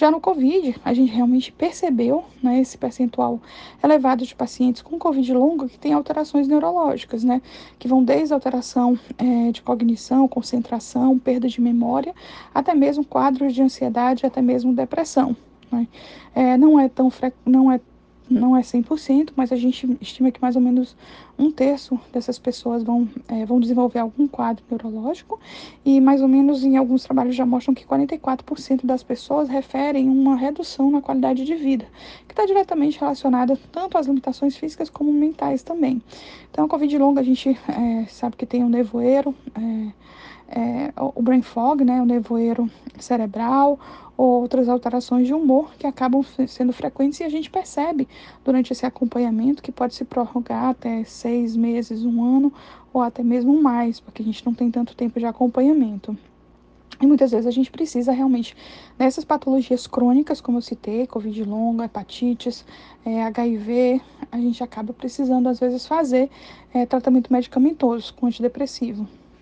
[0.00, 3.38] Já no Covid, a gente realmente percebeu né, esse percentual
[3.84, 7.42] elevado de pacientes com Covid longo que tem alterações neurológicas, né?
[7.78, 12.14] Que vão desde alteração é, de cognição, concentração, perda de memória,
[12.54, 15.36] até mesmo quadros de ansiedade, até mesmo depressão.
[15.70, 15.86] Né?
[16.34, 17.12] É, não é tão
[17.44, 17.78] não é
[18.30, 20.96] não é 100%, mas a gente estima que mais ou menos
[21.36, 25.40] um terço dessas pessoas vão, é, vão desenvolver algum quadro neurológico
[25.84, 30.36] e mais ou menos em alguns trabalhos já mostram que 44% das pessoas referem uma
[30.36, 31.86] redução na qualidade de vida,
[32.28, 36.00] que está diretamente relacionada tanto às limitações físicas como mentais também.
[36.50, 39.92] Então, a Covid longa a gente é, sabe que tem um nevoeiro, é,
[40.50, 42.68] é, o brain fog, né, o nevoeiro
[42.98, 43.78] cerebral,
[44.16, 48.06] ou outras alterações de humor que acabam sendo frequentes e a gente percebe
[48.44, 52.52] durante esse acompanhamento que pode se prorrogar até seis meses, um ano
[52.92, 56.14] ou até mesmo mais, porque a gente não tem tanto tempo de acompanhamento.
[57.00, 58.54] E muitas vezes a gente precisa realmente
[58.98, 62.62] dessas patologias crônicas, como eu citei, Covid longa, hepatites,
[63.06, 66.28] é, HIV, a gente acaba precisando às vezes fazer
[66.74, 69.08] é, tratamento medicamentoso com antidepressivo.